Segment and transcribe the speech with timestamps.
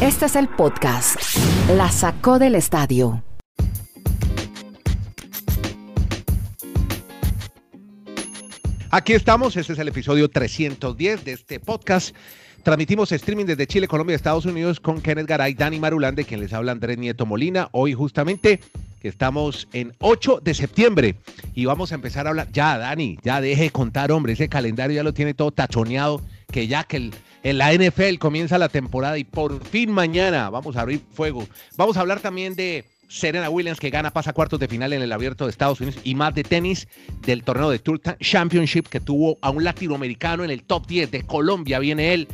[0.00, 1.16] Este es el podcast.
[1.76, 3.22] La sacó del estadio.
[8.90, 12.14] Aquí estamos, este es el episodio 310 de este podcast.
[12.62, 16.72] Transmitimos streaming desde Chile, Colombia Estados Unidos con Kenneth Garay, Dani Marulande, quien les habla
[16.72, 17.68] Andrés Nieto Molina.
[17.72, 18.60] Hoy justamente
[19.02, 21.14] estamos en 8 de septiembre
[21.54, 22.48] y vamos a empezar a hablar.
[22.52, 26.20] Ya, Dani, ya deje de contar, hombre, ese calendario ya lo tiene todo tachoneado,
[26.52, 30.76] que ya que el, en la NFL comienza la temporada y por fin mañana vamos
[30.76, 31.46] a abrir fuego.
[31.76, 35.12] Vamos a hablar también de Serena Williams que gana, pasa cuartos de final en el
[35.12, 36.86] abierto de Estados Unidos y más de tenis
[37.22, 41.22] del torneo de Tour Championship que tuvo a un latinoamericano en el top 10 de
[41.24, 41.78] Colombia.
[41.78, 42.28] Viene él,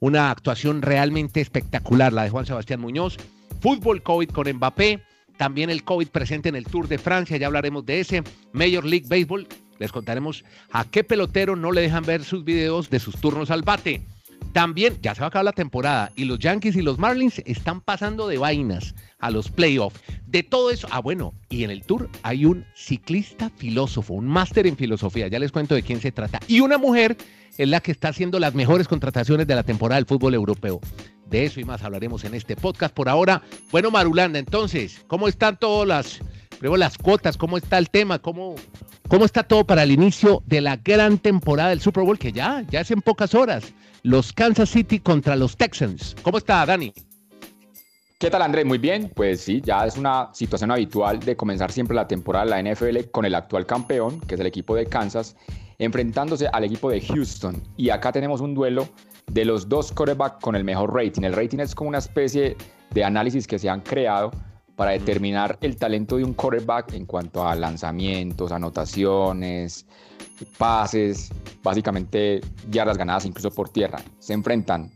[0.00, 3.16] una actuación realmente espectacular, la de Juan Sebastián Muñoz.
[3.60, 5.02] Fútbol COVID con Mbappé,
[5.36, 8.22] también el COVID presente en el Tour de Francia, ya hablaremos de ese.
[8.52, 9.46] Major League Baseball,
[9.78, 13.62] les contaremos a qué pelotero no le dejan ver sus videos de sus turnos al
[13.62, 14.02] bate.
[14.52, 17.80] También ya se va a acabar la temporada y los Yankees y los Marlins están
[17.80, 20.00] pasando de vainas a los playoffs.
[20.26, 24.66] De todo eso, ah bueno, y en el tour hay un ciclista filósofo, un máster
[24.66, 26.40] en filosofía, ya les cuento de quién se trata.
[26.48, 27.16] Y una mujer
[27.56, 30.80] es la que está haciendo las mejores contrataciones de la temporada del fútbol europeo.
[31.28, 32.92] De eso y más hablaremos en este podcast.
[32.92, 36.20] Por ahora, bueno, Marulanda, entonces, ¿cómo están todas las,
[36.60, 37.36] las cuotas?
[37.36, 38.18] ¿Cómo está el tema?
[38.18, 38.56] ¿Cómo,
[39.10, 42.16] ¿Cómo está todo para el inicio de la gran temporada del Super Bowl?
[42.16, 46.14] Que ya, ya es en pocas horas los Kansas City contra los Texans.
[46.22, 46.92] ¿Cómo está, Dani?
[48.20, 48.64] ¿Qué tal, Andrés?
[48.66, 49.10] Muy bien.
[49.12, 53.10] Pues sí, ya es una situación habitual de comenzar siempre la temporada de la NFL
[53.10, 55.34] con el actual campeón, que es el equipo de Kansas,
[55.80, 57.60] enfrentándose al equipo de Houston.
[57.76, 58.88] Y acá tenemos un duelo
[59.26, 61.22] de los dos quarterbacks con el mejor rating.
[61.22, 62.56] El rating es como una especie
[62.90, 64.30] de análisis que se han creado
[64.80, 69.84] para determinar el talento de un quarterback en cuanto a lanzamientos, anotaciones,
[70.56, 71.30] pases,
[71.62, 74.00] básicamente yardas ganadas incluso por tierra.
[74.20, 74.90] Se enfrentan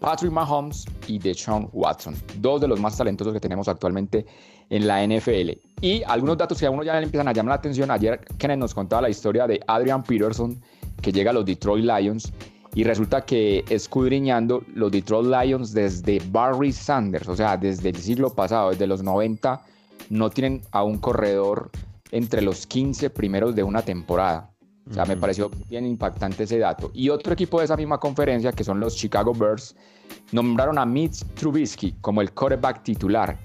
[0.00, 4.26] Patrick Mahomes y Deshaun Watson, dos de los más talentosos que tenemos actualmente
[4.68, 5.52] en la NFL.
[5.80, 7.90] Y algunos datos que a uno ya le empiezan a llamar la atención.
[7.90, 10.60] Ayer Kenneth nos contaba la historia de Adrian Peterson,
[11.00, 12.30] que llega a los Detroit Lions.
[12.74, 18.30] Y resulta que escudriñando los Detroit Lions desde Barry Sanders, o sea, desde el siglo
[18.30, 19.62] pasado, desde los 90,
[20.08, 21.70] no tienen a un corredor
[22.10, 24.50] entre los 15 primeros de una temporada.
[24.90, 26.90] O sea, me pareció bien impactante ese dato.
[26.92, 29.76] Y otro equipo de esa misma conferencia, que son los Chicago Bears,
[30.32, 33.38] nombraron a Mitch Trubisky como el quarterback titular.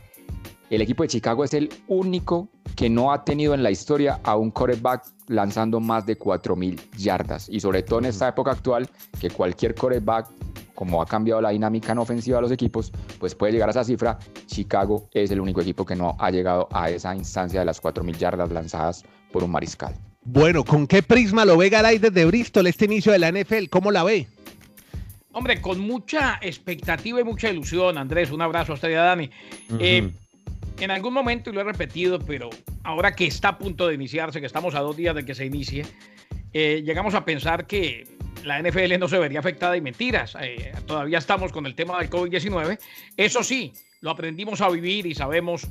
[0.69, 4.35] El equipo de Chicago es el único que no ha tenido en la historia a
[4.35, 7.47] un quarterback lanzando más de 4.000 yardas.
[7.49, 8.89] Y sobre todo en esta época actual,
[9.19, 10.27] que cualquier quarterback,
[10.75, 13.85] como ha cambiado la dinámica en ofensiva de los equipos, pues puede llegar a esa
[13.85, 14.19] cifra.
[14.45, 18.17] Chicago es el único equipo que no ha llegado a esa instancia de las 4.000
[18.17, 19.95] yardas lanzadas por un mariscal.
[20.23, 23.69] Bueno, ¿con qué prisma lo ve Garay desde Bristol este inicio de la NFL?
[23.69, 24.27] ¿Cómo la ve?
[25.31, 28.31] Hombre, con mucha expectativa y mucha ilusión, Andrés.
[28.31, 29.29] Un abrazo a usted y a Dani.
[29.79, 30.11] Eh,
[30.79, 32.49] en algún momento, y lo he repetido, pero
[32.83, 35.45] ahora que está a punto de iniciarse, que estamos a dos días de que se
[35.45, 35.85] inicie,
[36.53, 38.07] eh, llegamos a pensar que
[38.43, 40.35] la NFL no se vería afectada y mentiras.
[40.39, 42.79] Eh, todavía estamos con el tema del COVID-19.
[43.17, 45.67] Eso sí, lo aprendimos a vivir y sabemos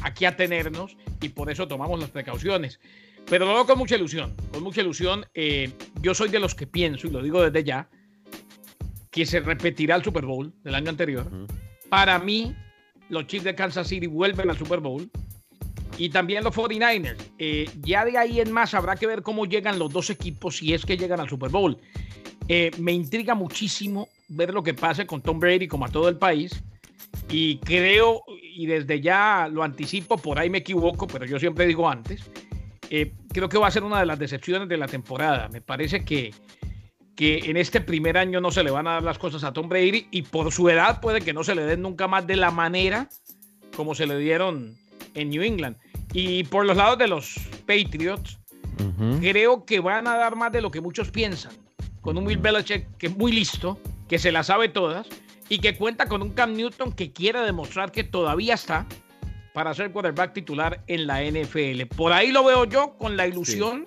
[0.00, 2.80] a qué atenernos y por eso tomamos las precauciones.
[3.30, 5.24] Pero lo hago con mucha ilusión, con mucha ilusión.
[5.34, 5.70] Eh,
[6.00, 7.88] yo soy de los que pienso, y lo digo desde ya,
[9.10, 11.30] que se repetirá el Super Bowl del año anterior.
[11.88, 12.56] Para mí,
[13.10, 15.10] los Chiefs de Kansas City vuelven al Super Bowl.
[15.98, 17.18] Y también los 49ers.
[17.38, 20.72] Eh, ya de ahí en más habrá que ver cómo llegan los dos equipos si
[20.72, 21.76] es que llegan al Super Bowl.
[22.48, 26.16] Eh, me intriga muchísimo ver lo que pase con Tom Brady como a todo el
[26.16, 26.62] país.
[27.28, 31.88] Y creo, y desde ya lo anticipo, por ahí me equivoco, pero yo siempre digo
[31.88, 32.22] antes,
[32.88, 35.48] eh, creo que va a ser una de las decepciones de la temporada.
[35.48, 36.32] Me parece que,
[37.20, 39.68] que en este primer año no se le van a dar las cosas a Tom
[39.68, 42.50] Brady y por su edad puede que no se le den nunca más de la
[42.50, 43.10] manera
[43.76, 44.74] como se le dieron
[45.12, 45.76] en New England.
[46.14, 47.34] Y por los lados de los
[47.66, 48.38] Patriots,
[49.20, 51.52] creo que van a dar más de lo que muchos piensan.
[52.00, 55.06] Con un Bill Belichick que es muy listo, que se la sabe todas
[55.50, 58.86] y que cuenta con un Cam Newton que quiere demostrar que todavía está
[59.52, 61.84] para ser quarterback titular en la NFL.
[61.94, 63.86] Por ahí lo veo yo con la ilusión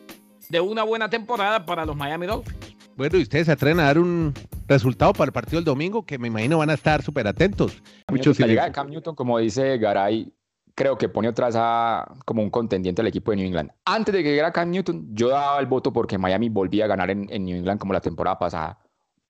[0.49, 2.72] de una buena temporada para los Miami Dolphins.
[2.95, 4.33] Bueno, y ustedes se atreven a dar un
[4.67, 7.81] resultado para el partido del domingo que me imagino van a estar súper atentos.
[8.09, 10.31] Muchos la llegada de Cam Newton, como dice Garay,
[10.75, 13.71] creo que pone otra vez a, como un contendiente al equipo de New England.
[13.85, 17.09] Antes de que llegara Cam Newton, yo daba el voto porque Miami volvía a ganar
[17.09, 18.79] en, en New England como la temporada pasada.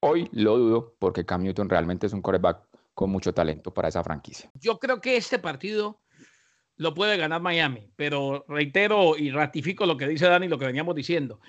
[0.01, 4.03] Hoy lo dudo porque Cam Newton realmente es un quarterback con mucho talento para esa
[4.03, 4.51] franquicia.
[4.55, 6.01] Yo creo que este partido
[6.75, 10.95] lo puede ganar Miami, pero reitero y ratifico lo que dice Dani, lo que veníamos
[10.95, 11.39] diciendo.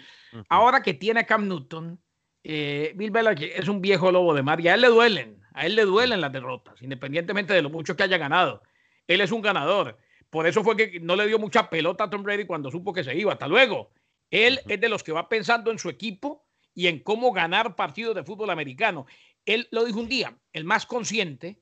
[0.49, 2.01] Ahora que tiene Cam Newton,
[2.45, 5.65] eh, Bill Belichick es un viejo lobo de mar y a él le duelen A
[5.65, 8.63] él le duelen las derrotas, independientemente de lo mucho que haya ganado.
[9.07, 9.99] Él es un ganador.
[10.29, 13.05] Por eso fue que no le dio mucha pelota a Tom Brady cuando supo que
[13.05, 13.33] se iba.
[13.33, 13.93] Hasta luego.
[14.31, 16.45] Él es de los que va pensando en su equipo
[16.75, 19.07] y en cómo ganar partidos de fútbol americano.
[19.47, 21.61] Él lo dijo un día, el más consciente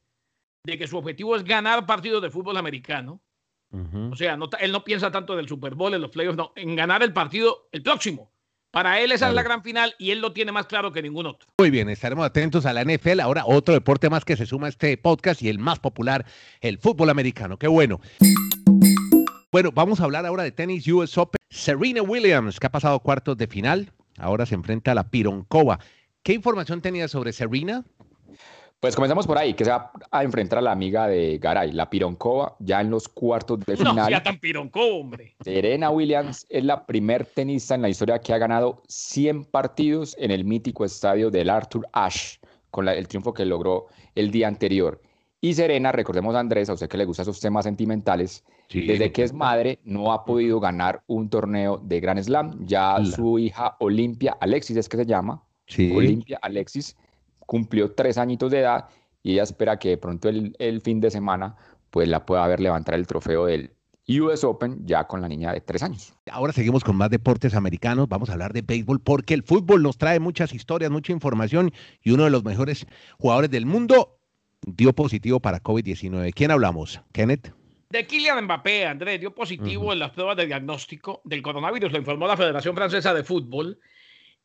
[0.65, 3.21] de que su objetivo es ganar partidos de fútbol americano.
[4.11, 7.03] O sea, él no piensa tanto del Super Bowl, en los playoffs, no, en ganar
[7.03, 8.32] el partido el próximo.
[8.73, 11.27] Para él esa es la gran final y él lo tiene más claro que ningún
[11.27, 11.47] otro.
[11.59, 13.21] Muy bien, estaremos atentos a la NFL.
[13.21, 16.25] Ahora otro deporte más que se suma a este podcast y el más popular,
[16.63, 17.59] el fútbol americano.
[17.59, 18.01] Qué bueno.
[19.53, 21.37] Bueno, vamos a hablar ahora de tenis US Open.
[21.51, 25.79] Serena Williams, que ha pasado cuartos de final, ahora se enfrenta a la Pironkova.
[26.23, 27.85] ¿Qué información tenía sobre Serena?
[28.83, 31.89] Pues comenzamos por ahí, que se va a enfrentar a la amiga de Garay, la
[31.89, 33.95] Pironkova, ya en los cuartos de final.
[33.95, 35.37] No, ya tan Pironkova, hombre.
[35.45, 40.33] Serena Williams es la primer tenista en la historia que ha ganado 100 partidos en
[40.33, 42.41] el mítico estadio del Arthur Ashe,
[42.73, 43.87] con el triunfo que logró
[44.17, 45.01] el día anterior.
[45.41, 49.23] Y Serena, recordemos a Andrés, a usted que le gustan esos temas sentimentales, desde que
[49.23, 52.67] es madre no ha podido ganar un torneo de Grand Slam.
[52.67, 55.93] Ya su hija Olimpia Alexis es que se llama, sí.
[55.95, 56.97] Olimpia Alexis,
[57.47, 58.89] cumplió tres añitos de edad
[59.23, 61.57] y ella espera que de pronto el, fin de semana
[61.91, 63.73] pues la pueda ver levantar el trofeo del
[64.09, 66.13] US Open ya con la niña de tres años.
[66.31, 68.09] Ahora seguimos con más deportes americanos.
[68.09, 71.73] Vamos a hablar de béisbol porque el fútbol nos trae muchas historias, mucha información
[72.03, 72.87] y uno de los mejores
[73.19, 74.19] jugadores del mundo
[74.67, 76.33] dio positivo para COVID-19.
[76.35, 77.01] ¿Quién hablamos?
[77.13, 77.53] Kenneth.
[77.91, 82.27] De Kylian Mbappé, Andrés, dio positivo en las pruebas de diagnóstico del coronavirus, lo informó
[82.27, 83.79] la Federación Francesa de Fútbol.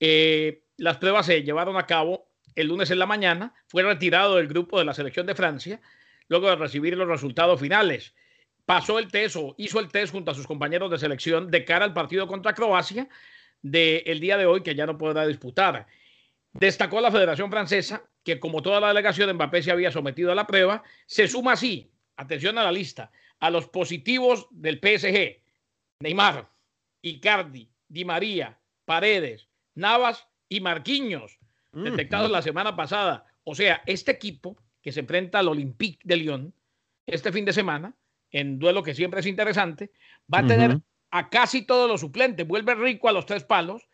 [0.01, 2.26] Eh, las pruebas se llevaron a cabo
[2.57, 5.79] el lunes en la mañana, fue retirado del grupo de la selección de Francia
[6.27, 8.15] luego de recibir los resultados finales.
[8.65, 11.85] Pasó el test o hizo el test junto a sus compañeros de selección de cara
[11.85, 13.07] al partido contra Croacia
[13.61, 15.85] del día de hoy que ya no podrá disputar.
[16.51, 20.35] Destacó la Federación Francesa que como toda la delegación de Mbappé se había sometido a
[20.35, 25.43] la prueba, se suma así, atención a la lista, a los positivos del PSG,
[25.99, 26.49] Neymar,
[27.03, 31.39] Icardi, Di María, Paredes, Navas y Marquinhos
[31.83, 33.25] detectados la semana pasada.
[33.43, 36.53] O sea, este equipo que se enfrenta al Olympique de Lyon
[37.05, 37.93] este fin de semana,
[38.31, 39.91] en duelo que siempre es interesante,
[40.31, 40.79] va a tener
[41.11, 42.47] a casi todos los suplentes.
[42.47, 43.87] Vuelve rico a los tres palos.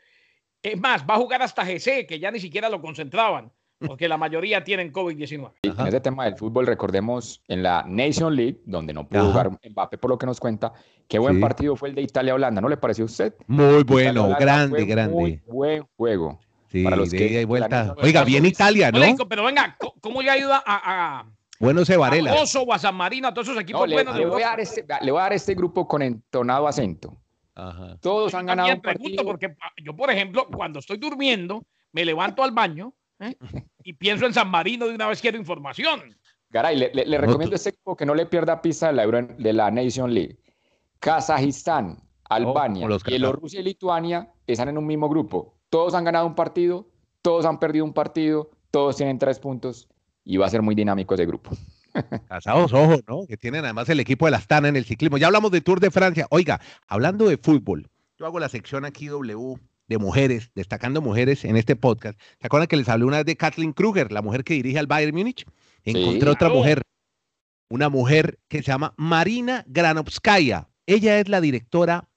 [0.62, 4.18] Es más, va a jugar hasta GC, que ya ni siquiera lo concentraban, porque la
[4.18, 5.52] mayoría tienen COVID-19.
[5.64, 9.98] En este tema del fútbol, recordemos en la Nation League, donde no pudo jugar Mbappé,
[9.98, 10.74] por lo que nos cuenta,
[11.08, 13.36] qué buen partido fue el de Italia-Holanda, ¿no le pareció a usted?
[13.48, 15.14] Muy bueno, grande, grande.
[15.14, 16.40] Muy buen juego.
[16.74, 17.94] Sí, para los que y vuelta.
[18.02, 19.00] Oiga, bien Italia, ¿no?
[19.30, 21.26] Pero venga, ¿cómo le ayuda a, a
[21.60, 22.32] bueno se Varela.
[22.32, 24.18] A Oso o a San Marino, a todos esos equipos buenos.
[24.18, 27.16] Le, voy a dar este, le voy a dar este grupo con entonado acento.
[27.54, 27.96] Ajá.
[28.02, 29.24] Todos han ganado un partido.
[29.24, 33.36] Porque yo, por ejemplo, cuando estoy durmiendo, me levanto al baño ¿eh?
[33.84, 36.18] y pienso en San Marino de una vez quiero información.
[36.50, 39.70] Garay, le, le, recomiendo este equipo que no le pierda pista de la, de la
[39.70, 40.40] Nation League.
[41.00, 45.53] Kazajistán, Albania, Bielorrusia y Lituania están en un mismo grupo.
[45.74, 46.88] Todos han ganado un partido,
[47.24, 49.88] todos han perdido un partido, todos tienen tres puntos
[50.24, 51.50] y va a ser muy dinámico ese grupo.
[52.30, 53.26] Casados, ojo, ¿no?
[53.26, 55.18] Que tienen además el equipo de la Astana en el ciclismo.
[55.18, 56.28] Ya hablamos de Tour de Francia.
[56.30, 57.90] Oiga, hablando de fútbol,
[58.20, 59.56] yo hago la sección aquí W
[59.88, 62.20] de mujeres, destacando mujeres en este podcast.
[62.40, 64.86] ¿Se acuerdan que les hablé una vez de Kathleen Kruger, la mujer que dirige al
[64.86, 65.44] Bayern Múnich?
[65.86, 66.84] Encontré otra mujer,
[67.72, 70.70] una mujer que se llama Marina Granovskaya.
[70.86, 72.08] Ella es la directora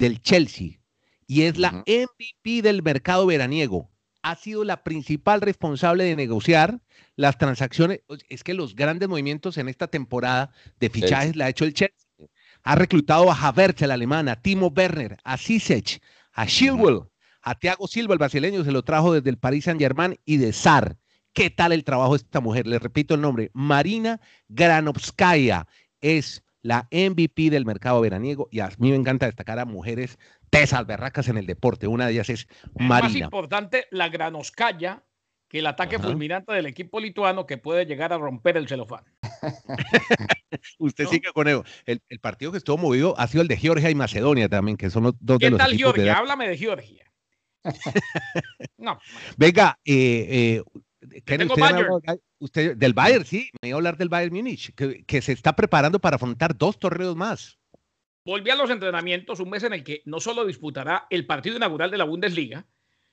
[0.00, 0.80] del Chelsea
[1.26, 3.90] y es la MVP del mercado veraniego.
[4.22, 6.80] Ha sido la principal responsable de negociar
[7.16, 8.00] las transacciones.
[8.28, 10.50] Es que los grandes movimientos en esta temporada
[10.80, 11.98] de fichajes la ha hecho el Chelsea.
[12.62, 16.00] Ha reclutado a Havertz, el alemán, a Timo Werner, a Zizek,
[16.32, 17.02] a Chilwell,
[17.42, 20.96] a Thiago Silva, el brasileño, se lo trajo desde el Paris Saint-Germain y de Sar.
[21.34, 22.66] ¿Qué tal el trabajo de esta mujer?
[22.66, 25.66] Le repito el nombre, Marina Granovskaya.
[26.00, 30.18] Es la MVP del mercado veraniego y a mí me encanta destacar a mujeres
[30.54, 31.86] tesas, berracas en el deporte.
[31.86, 33.08] Una de ellas es Marina.
[33.08, 35.04] Más importante, la Granoscaya,
[35.48, 39.04] que el ataque fulminante del equipo lituano que puede llegar a romper el celofán.
[40.78, 41.64] Usted sigue con eso.
[41.86, 45.04] El, partido que estuvo movido ha sido el de Georgia y Macedonia también, que son
[45.04, 46.18] los dos de los tal Georgia?
[46.18, 47.12] Háblame de Georgia.
[48.78, 48.98] no.
[49.36, 50.62] Venga, eh, eh,
[52.38, 55.54] usted, del Bayern, sí, me iba a hablar del Bayern Múnich, que, que se está
[55.54, 57.58] preparando para afrontar dos torneos más.
[58.24, 61.90] Volví a los entrenamientos un mes en el que no solo disputará el partido inaugural
[61.90, 62.64] de la Bundesliga,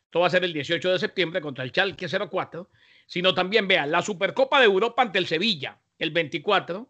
[0.05, 2.69] esto va a ser el 18 de septiembre contra el Schalke 04,
[3.07, 6.89] sino también vea la Supercopa de Europa ante el Sevilla el 24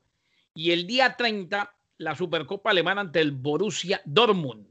[0.53, 4.67] y el día 30 la Supercopa alemana ante el Borussia Dortmund.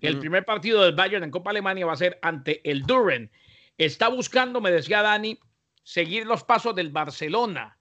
[0.00, 3.30] El primer partido del Bayern en Copa Alemania va a ser ante el Duren.
[3.78, 5.38] Está buscando, me decía Dani,
[5.82, 7.78] seguir los pasos del Barcelona,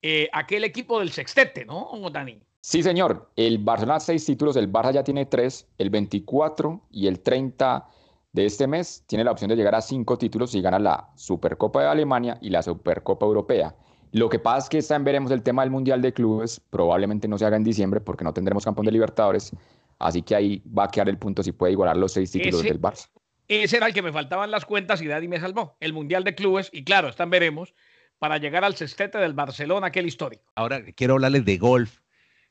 [0.00, 2.40] eh, aquel equipo del sextete, ¿no, Dani?
[2.60, 3.30] Sí, señor.
[3.36, 7.86] El Barcelona seis títulos, el Barça ya tiene tres, el 24 y el 30
[8.32, 11.80] de este mes tiene la opción de llegar a cinco títulos si gana la Supercopa
[11.80, 13.74] de Alemania y la Supercopa Europea.
[14.12, 17.28] Lo que pasa es que está en veremos el tema del Mundial de Clubes, probablemente
[17.28, 19.52] no se haga en diciembre porque no tendremos campeón de Libertadores,
[19.98, 22.80] así que ahí va a quedar el punto si puede igualar los seis títulos del
[22.80, 23.08] Barça.
[23.48, 26.34] Ese era el que me faltaban las cuentas y Daddy me salvó, el Mundial de
[26.34, 27.74] Clubes, y claro, están veremos
[28.18, 30.44] para llegar al cestete del Barcelona, aquel histórico.
[30.54, 32.00] Ahora quiero hablarles de golf.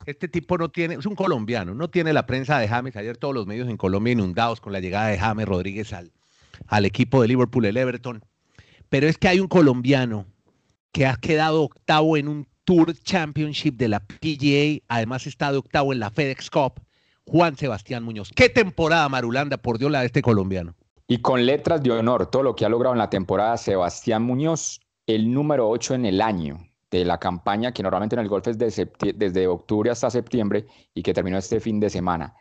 [0.06, 2.96] Este tipo no tiene, es un colombiano, no tiene la prensa de James.
[2.96, 6.10] Ayer todos los medios en Colombia inundados con la llegada de James Rodríguez al,
[6.68, 8.24] al equipo de Liverpool, el Everton.
[8.88, 10.26] Pero es que hay un colombiano
[10.90, 15.92] que ha quedado octavo en un Tour Championship de la PGA, además está de octavo
[15.92, 16.80] en la FedEx Cup,
[17.26, 18.30] Juan Sebastián Muñoz.
[18.34, 20.74] ¿Qué temporada, Marulanda, por Dios, la de este colombiano?
[21.08, 24.80] Y con letras de honor, todo lo que ha logrado en la temporada Sebastián Muñoz,
[25.06, 28.58] el número 8 en el año de la campaña, que normalmente en el golf es
[28.58, 32.34] desde octubre hasta septiembre y que terminó este fin de semana.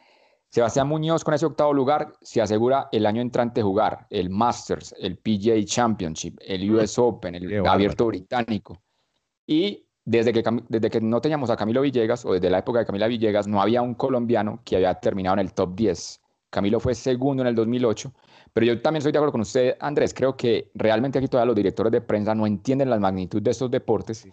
[0.50, 5.18] Sebastián Muñoz con ese octavo lugar se asegura el año entrante jugar el Masters, el
[5.18, 6.76] PGA Championship, el mm.
[6.76, 8.82] US Open, el Abierto Británico.
[9.46, 12.86] Y desde que, desde que no teníamos a Camilo Villegas, o desde la época de
[12.88, 16.20] Camila Villegas, no había un colombiano que había terminado en el top 10.
[16.50, 18.12] Camilo fue segundo en el 2008,
[18.54, 20.14] pero yo también estoy de acuerdo con usted, Andrés.
[20.14, 23.70] Creo que realmente aquí todavía los directores de prensa no entienden la magnitud de estos
[23.72, 24.28] deportes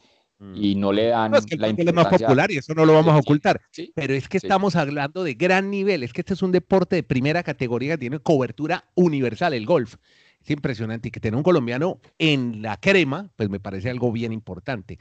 [0.54, 2.02] y no le dan es que la importancia.
[2.02, 3.60] Es más popular y eso no lo vamos a ocultar.
[3.94, 6.02] pero es que estamos hablando de gran nivel.
[6.02, 9.96] Es que este es un deporte de primera categoría que tiene cobertura universal, el golf.
[10.42, 14.32] Es impresionante y que tener un colombiano en la crema, pues me parece algo bien
[14.32, 14.98] importante.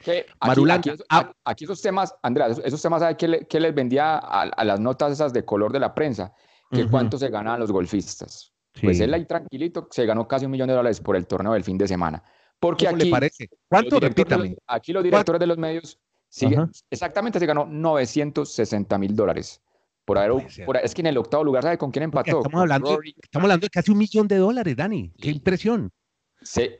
[1.44, 5.44] Aquí, esos temas, Andrea, esos, temas, ¿sabe qué, les vendía a, las notas esas de
[5.44, 6.32] color de la prensa?
[6.70, 8.55] Que cuánto se ganan los golfistas.
[8.82, 11.64] Pues él ahí tranquilito se ganó casi un millón de dólares por el torneo del
[11.64, 12.22] fin de semana.
[12.60, 13.48] Porque aquí, le parece?
[13.68, 14.00] ¿Cuánto?
[14.00, 14.56] Repítame.
[14.66, 19.60] aquí los directores de los medios siguen, exactamente se ganó 960 mil dólares.
[20.04, 20.44] Por haber,
[20.84, 22.38] es que en el octavo lugar, ¿sabe con quién empató?
[22.38, 25.12] Estamos hablando, estamos hablando de casi un millón de dólares, Dani.
[25.20, 25.90] Qué impresión.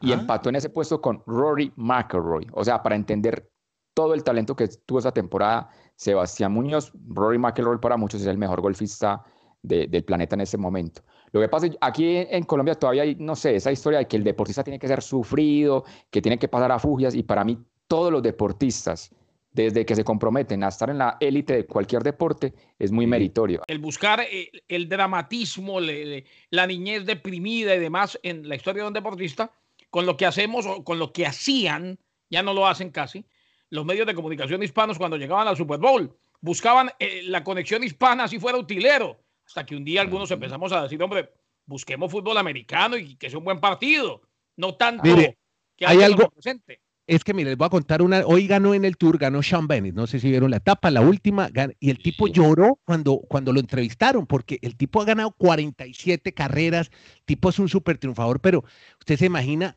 [0.01, 0.15] y ah.
[0.15, 2.47] empató en ese puesto con Rory McIlroy.
[2.53, 3.51] O sea, para entender
[3.95, 8.39] todo el talento que tuvo esa temporada, Sebastián Muñoz, Rory McIlroy para muchos es el
[8.39, 9.25] mejor golfista
[9.61, 11.03] del planeta en ese momento.
[11.33, 14.17] Lo que pasa es aquí en Colombia todavía hay, no sé, esa historia de que
[14.17, 17.59] el deportista tiene que ser sufrido, que tiene que pasar a fugias, y para mí
[17.89, 19.11] todos los deportistas,
[19.53, 23.63] desde que se comprometen a estar en la élite de cualquier deporte, es muy meritorio.
[23.67, 28.95] El buscar eh, el, dramatismo, la niñez deprimida y demás en la historia de un
[28.95, 29.51] deportista,
[29.89, 33.25] con lo que hacemos o con lo que hacían, ya no lo hacen casi,
[33.71, 36.15] los medios de comunicación hispanos cuando llegaban al Super Bowl.
[36.41, 40.83] Buscaban eh, la conexión hispana si fuera utilero hasta que un día algunos empezamos a
[40.83, 41.31] decir, hombre,
[41.65, 44.23] busquemos fútbol americano y que sea un buen partido,
[44.57, 46.81] no tanto que hay algo presente.
[47.07, 48.27] Es que mire, les voy a contar una.
[48.27, 49.95] Hoy ganó en el Tour, ganó Sean Bennett.
[49.95, 51.49] No sé si vieron la etapa, la última.
[51.79, 56.91] Y el tipo lloró cuando, cuando lo entrevistaron, porque el tipo ha ganado 47 carreras.
[57.19, 58.65] El tipo es un súper triunfador, pero
[58.99, 59.77] usted se imagina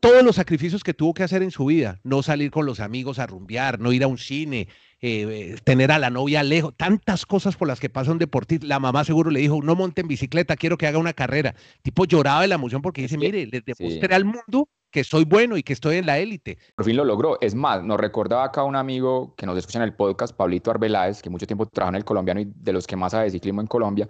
[0.00, 2.00] todos los sacrificios que tuvo que hacer en su vida.
[2.02, 4.68] No salir con los amigos a rumbear, no ir a un cine,
[5.04, 8.66] eh, tener a la novia lejos, tantas cosas por las que pasa un deportista.
[8.66, 11.56] La mamá seguro le dijo, no monte en bicicleta, quiero que haga una carrera.
[11.82, 15.56] tipo lloraba de la emoción porque dice, mire, les demostré al mundo que soy bueno
[15.56, 16.56] y que estoy en la élite.
[16.76, 17.36] Por fin lo logró.
[17.40, 21.20] Es más, nos recordaba acá un amigo que nos escucha en el podcast, Pablito Arbeláez,
[21.20, 23.60] que mucho tiempo trabaja en el colombiano y de los que más sabe de ciclismo
[23.60, 24.08] en Colombia,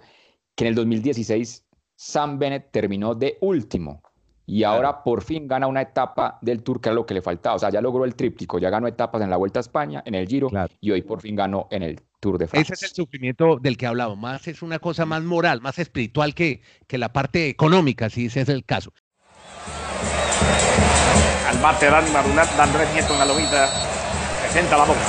[0.55, 4.03] que en el 2016 Sam Bennett terminó de último
[4.45, 7.55] y ahora por fin gana una etapa del Tour, que era lo que le faltaba.
[7.55, 10.15] O sea, ya logró el tríptico, ya ganó etapas en la Vuelta a España, en
[10.15, 10.49] el Giro,
[10.81, 12.73] y hoy por fin ganó en el Tour de Francia.
[12.73, 14.17] Ese es el sufrimiento del que hablamos.
[14.17, 18.41] Más es una cosa más moral, más espiritual que, que la parte económica, si ese
[18.41, 18.91] es el caso.
[21.47, 23.69] Al bate Dani Marunat, Andrés Nieto en la lomita,
[24.41, 24.99] presenta la boca.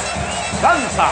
[0.62, 1.10] Danza,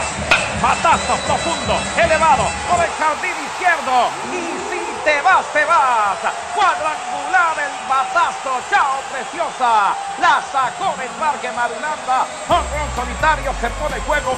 [0.61, 6.17] patazo profundo, elevado, por el jardín izquierdo, y si te vas, te vas.
[6.55, 9.95] Cuadrangular el batazo, chao preciosa.
[10.19, 12.25] La sacó del parque Marulanda.
[12.47, 14.37] Honrón solitario se pone juego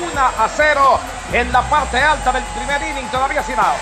[0.00, 1.00] 1 a 0
[1.32, 3.80] en la parte alta del primer inning, todavía sin out.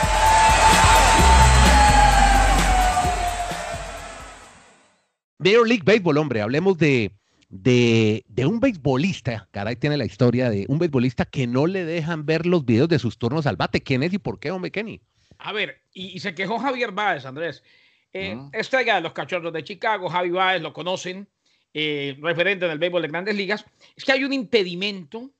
[5.38, 7.12] Major League Baseball, hombre, hablemos de,
[7.48, 12.26] de, de, un beisbolista, caray, tiene la historia de un beisbolista que no le dejan
[12.26, 13.80] ver los videos de sus turnos al bate.
[13.80, 15.00] ¿Quién es y por qué, hombre, Kenny?
[15.42, 17.62] A ver, y, se quejó Javier Báez, Andrés.
[18.12, 21.28] Eh, Estrella de los cachorros de Chicago, Javi Báez, lo conocen,
[21.72, 23.64] eh, referente del béisbol de grandes ligas.
[23.96, 25.30] Es que hay un impedimento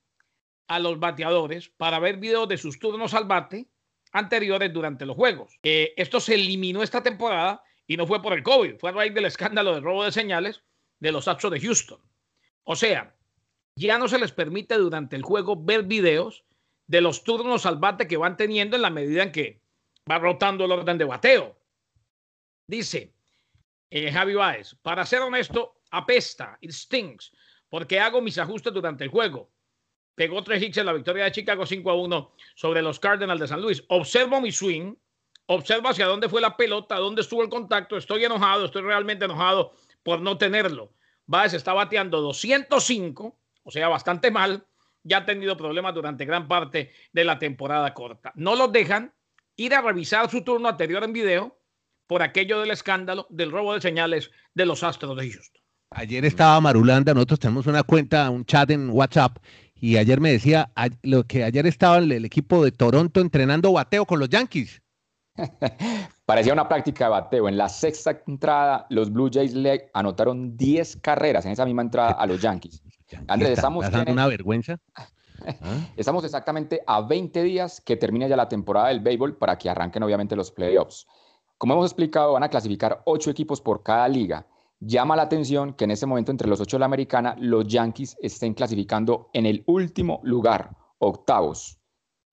[0.67, 3.67] a los bateadores para ver videos de sus turnos al bate
[4.13, 5.59] anteriores durante los juegos.
[5.63, 9.13] Eh, esto se eliminó esta temporada y no fue por el COVID, fue a raíz
[9.13, 10.63] del escándalo de robo de señales,
[10.99, 11.99] de los Astros de Houston.
[12.63, 13.15] O sea,
[13.75, 16.45] ya no se les permite durante el juego ver videos
[16.87, 19.60] de los turnos al bate que van teniendo en la medida en que
[20.11, 21.57] va rotando el orden de bateo.
[22.67, 23.13] Dice
[23.89, 27.31] eh, Javi Baez, para ser honesto, apesta, it stings,
[27.69, 29.49] porque hago mis ajustes durante el juego.
[30.15, 33.47] Pegó tres hits en la victoria de Chicago 5 a 1 sobre los Cardinals de
[33.47, 33.83] San Luis.
[33.87, 34.93] Observo mi swing,
[35.45, 37.95] observo hacia dónde fue la pelota, dónde estuvo el contacto.
[37.95, 40.93] Estoy enojado, estoy realmente enojado por no tenerlo.
[41.25, 44.65] Baez está bateando 205, o sea, bastante mal.
[45.03, 48.33] Ya ha tenido problemas durante gran parte de la temporada corta.
[48.35, 49.13] No los dejan
[49.61, 51.57] ir a revisar su turno anterior en video
[52.07, 55.61] por aquello del escándalo del robo de señales de los Astros de Houston.
[55.91, 59.37] Ayer estaba Marulanda, nosotros tenemos una cuenta, un chat en WhatsApp,
[59.75, 60.71] y ayer me decía
[61.03, 64.81] lo que ayer estaba el, equipo de Toronto entrenando bateo con los Yankees.
[66.25, 67.47] Parecía una práctica de bateo.
[67.49, 72.11] En la sexta entrada, los Blue Jays le anotaron 10 carreras en esa misma entrada
[72.11, 72.81] a los Yankees.
[73.27, 73.89] Andrés, estamos.
[73.89, 74.79] dando una vergüenza?
[75.61, 75.77] ¿Ah?
[75.95, 80.03] Estamos exactamente a 20 días que termine ya la temporada del béisbol para que arranquen
[80.03, 81.07] obviamente los playoffs.
[81.57, 84.47] Como hemos explicado, van a clasificar ocho equipos por cada liga.
[84.79, 88.17] Llama la atención que en este momento entre los ocho de la americana, los Yankees
[88.19, 91.77] estén clasificando en el último lugar, octavos.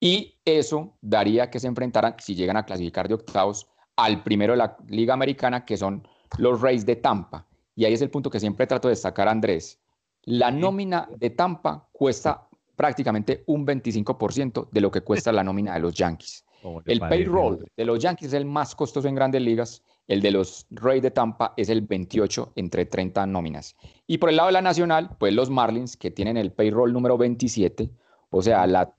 [0.01, 4.59] Y eso daría que se enfrentaran, si llegan a clasificar de octavos, al primero de
[4.59, 7.47] la liga americana, que son los Rays de Tampa.
[7.75, 9.79] Y ahí es el punto que siempre trato de destacar, Andrés.
[10.23, 12.48] La nómina de Tampa cuesta
[12.79, 16.45] prácticamente un 25% de lo que cuesta la nómina de los Yankees.
[16.87, 20.67] El payroll de los Yankees es el más costoso en grandes ligas, el de los
[20.71, 23.77] Rays de Tampa es el 28 entre 30 nóminas.
[24.07, 27.17] Y por el lado de la nacional, pues los Marlins, que tienen el payroll número
[27.17, 27.91] 27,
[28.31, 28.93] o sea, la,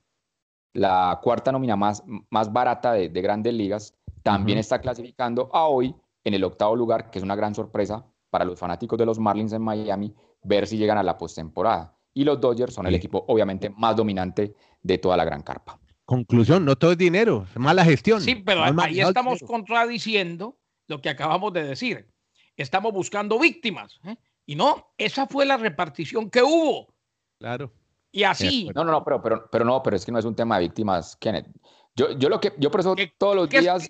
[0.74, 3.94] la cuarta nómina más, más barata de, grandes ligas,
[4.24, 8.46] también está clasificando a hoy en el octavo lugar, que es una gran sorpresa para
[8.46, 12.42] los fanáticos de los Marlins en Miami, ver si llegan a la postemporada y los
[12.42, 15.80] Dodgers son el equipo obviamente más dominante de toda la gran carpa.
[16.04, 18.20] Conclusión, no todo es dinero, es mala gestión.
[18.20, 22.10] Sí, pero ahí estamos contradiciendo lo que acabamos de decir.
[22.58, 24.02] Estamos buscando víctimas.
[24.04, 24.18] ¿eh?
[24.46, 26.94] Y no, esa fue la repartición que hubo.
[27.40, 27.72] Claro.
[28.12, 28.70] Y así.
[28.76, 30.64] No, no, no, pero, pero, pero no, pero es que no es un tema de
[30.64, 31.48] víctimas, Kenneth.
[31.96, 33.90] Yo, yo lo que, yo por eso todos los días.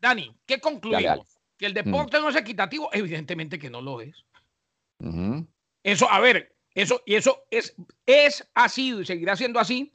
[0.00, 1.36] Dani, ¿qué concluimos?
[1.58, 2.22] ¿Que el deporte mm.
[2.22, 2.88] no es equitativo?
[2.90, 4.24] Evidentemente que no lo es.
[5.82, 9.92] Eso, a ver, eso, y eso es, es, ha sido y seguirá siendo así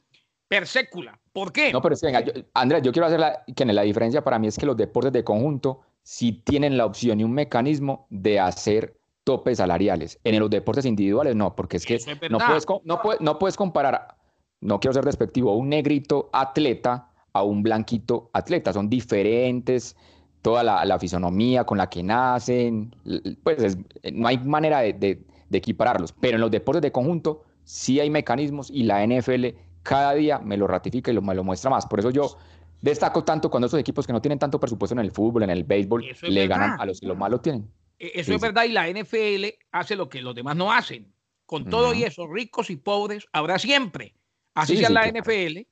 [0.48, 1.18] per sécula.
[1.32, 1.72] ¿Por qué?
[1.72, 2.22] No, pero es venga,
[2.54, 5.24] Andrea, yo quiero hacer la, que la diferencia para mí es que los deportes de
[5.24, 10.18] conjunto sí tienen la opción y un mecanismo de hacer topes salariales.
[10.24, 14.16] En los deportes individuales no, porque es que no, puedes, no, puedes, no puedes comparar,
[14.60, 18.72] no quiero ser despectivo, a un negrito atleta a un blanquito atleta.
[18.72, 19.96] Son diferentes,
[20.42, 22.94] toda la, la fisonomía con la que nacen,
[23.42, 23.78] pues
[24.12, 25.24] no hay manera de de
[25.58, 26.12] equipararlos.
[26.12, 29.46] Pero en los deportes de conjunto sí hay mecanismos y la NFL
[29.82, 31.86] cada día me lo ratifica y lo, me lo muestra más.
[31.86, 32.36] Por eso yo
[32.80, 35.64] destaco tanto cuando esos equipos que no tienen tanto presupuesto en el fútbol, en el
[35.64, 37.70] béisbol, le ganan a los que lo malo tienen.
[37.98, 41.12] E, eso es verdad y la NFL hace lo que los demás no hacen.
[41.46, 44.14] Con todo y eso, ricos y pobres habrá siempre.
[44.54, 45.66] Así sea la NFL.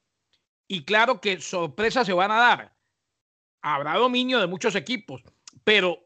[0.69, 2.75] Y claro que sorpresas se van a dar.
[3.63, 5.23] Habrá dominio de muchos equipos,
[5.65, 5.99] pero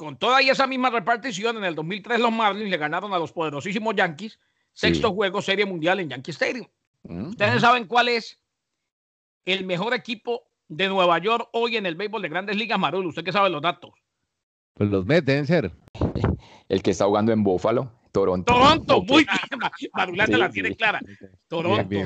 [0.00, 3.94] con toda esa misma repartición, en el 2003 los Marlins le ganaron a los poderosísimos
[3.94, 4.40] Yankees,
[4.72, 6.66] sexto juego Serie Mundial en Yankee Stadium.
[7.02, 8.40] Mm, Ustedes saben cuál es
[9.44, 13.04] el mejor equipo de Nueva York hoy en el béisbol de grandes ligas, Marul.
[13.04, 13.90] Usted que sabe los datos.
[14.72, 15.70] Pues los Mets deben ser.
[16.70, 18.54] El que está jugando en Buffalo, Toronto.
[18.54, 19.60] Toronto, muy bien.
[19.92, 21.00] Marulanda la tiene clara.
[21.46, 21.96] Toronto.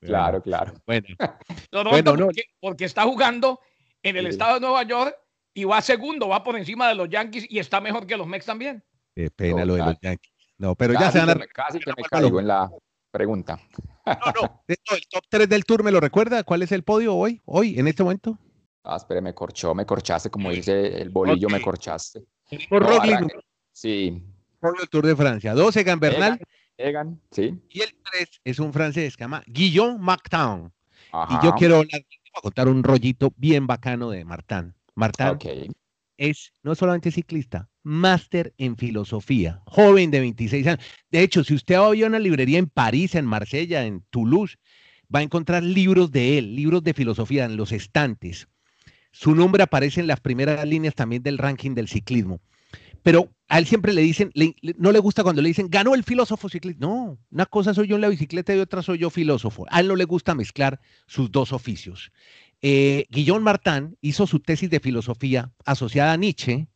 [0.00, 0.72] Claro, claro.
[0.86, 1.08] Bueno.
[1.70, 2.16] Toronto,
[2.58, 3.60] porque, está jugando
[4.02, 5.14] en el estado de Nueva York
[5.58, 8.46] y va segundo, va por encima de los Yankees y está mejor que los Mets
[8.46, 8.80] también.
[9.12, 10.32] Qué pena lo de los Yankees.
[10.56, 11.46] No, pero ya se van a...
[11.52, 12.70] Casi que me caigo en la
[13.10, 13.58] pregunta.
[14.06, 14.76] No, no, el
[15.10, 16.44] top 3 del tour me lo recuerda.
[16.44, 18.38] ¿Cuál es el podio hoy, hoy, en este momento?
[18.84, 22.22] Ah, espere, me corchó, me corchaste, como dice el bolillo, me corchaste.
[22.68, 23.28] Por no,
[23.72, 24.22] Sí.
[24.60, 25.54] Por el Tour de Francia.
[25.54, 26.40] 12, Gambernal.
[26.76, 27.60] Egan, sí.
[27.68, 30.72] Y el 3 es un francés que se llama Guillaume Martin.
[31.30, 32.02] Y yo quiero hablar,
[32.40, 34.77] contar un rollito bien bacano de Martin.
[34.98, 35.38] Marta
[36.16, 40.84] es no solamente ciclista, máster en filosofía, joven de 26 años.
[41.12, 44.56] De hecho, si usted va a una librería en París, en Marsella, en Toulouse,
[45.14, 48.48] va a encontrar libros de él, libros de filosofía en los estantes.
[49.12, 52.40] Su nombre aparece en las primeras líneas también del ranking del ciclismo.
[53.04, 54.32] Pero a él siempre le dicen,
[54.76, 56.84] no le gusta cuando le dicen, ganó el filósofo ciclista.
[56.84, 59.64] No, una cosa soy yo en la bicicleta y otra soy yo filósofo.
[59.70, 62.10] A él no le gusta mezclar sus dos oficios.
[62.60, 66.68] Eh, Guillaume Martin hizo su tesis de filosofía asociada a Nietzsche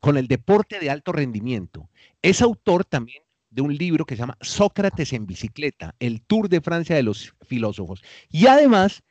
[0.00, 1.90] con el deporte de alto rendimiento.
[2.22, 6.60] Es autor también de un libro que se llama Sócrates en bicicleta, el Tour de
[6.60, 8.02] Francia de los filósofos.
[8.30, 9.02] Y además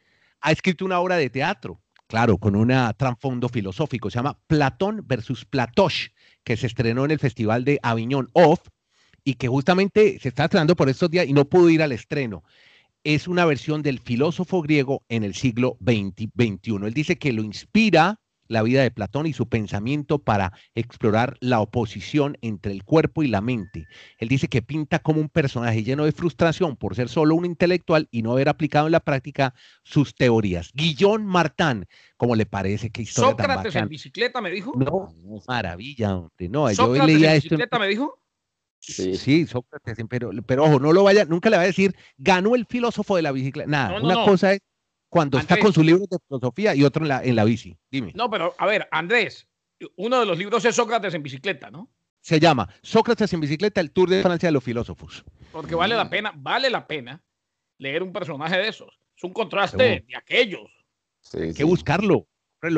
[0.41, 5.45] ha escrito una obra de teatro, claro, con un trasfondo filosófico, se llama Platón versus
[5.45, 6.11] Platoche,
[6.43, 8.59] que se estrenó en el Festival de Aviñón Off
[9.23, 12.43] y que justamente se está estrenando por estos días y no pudo ir al estreno.
[13.03, 16.85] Es una versión del filósofo griego en el siglo XX, XXI.
[16.85, 21.59] Él dice que lo inspira la vida de Platón y su pensamiento para explorar la
[21.59, 23.87] oposición entre el cuerpo y la mente.
[24.17, 28.07] Él dice que pinta como un personaje lleno de frustración por ser solo un intelectual
[28.11, 30.71] y no haber aplicado en la práctica sus teorías.
[30.73, 32.89] Guillón Martán, ¿cómo le parece?
[32.89, 34.73] ¿Qué historia Sócrates en bicicleta me dijo.
[34.75, 35.09] No,
[35.47, 36.49] maravilla, hombre.
[36.49, 38.21] No, yo leía en bicicleta me dijo.
[38.79, 42.55] Sí, sí, Sócrates, pero, pero ojo, no lo vaya, nunca le va a decir, ganó
[42.55, 43.69] el filósofo de la bicicleta.
[43.69, 44.61] Nada, una cosa es
[45.09, 47.77] cuando está con su libro de filosofía y otro en la, en la bici.
[47.91, 48.11] Dime.
[48.15, 49.47] No, pero a ver, Andrés,
[49.95, 51.91] uno de los libros es Sócrates en bicicleta, ¿no?
[52.21, 55.23] Se llama Sócrates en bicicleta, el Tour de Francia de los filósofos.
[55.51, 57.23] Porque vale la pena, vale la pena
[57.77, 58.99] leer un personaje de esos.
[59.15, 60.69] Es un contraste de aquellos.
[61.33, 62.27] Hay que buscarlo.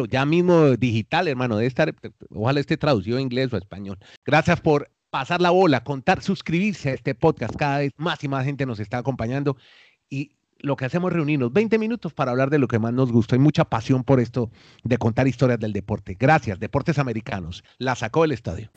[0.09, 1.95] Ya mismo digital, hermano, debe estar,
[2.29, 3.97] ojalá esté traducido a inglés o a español.
[4.25, 7.55] Gracias por pasar la bola, contar, suscribirse a este podcast.
[7.55, 9.57] Cada vez más y más gente nos está acompañando.
[10.09, 13.11] Y lo que hacemos es reunirnos 20 minutos para hablar de lo que más nos
[13.11, 13.35] gusta.
[13.35, 14.51] Hay mucha pasión por esto
[14.83, 16.17] de contar historias del deporte.
[16.19, 17.63] Gracias, Deportes Americanos.
[17.77, 18.69] La sacó del estadio.